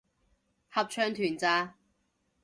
[0.69, 1.75] 合唱團咋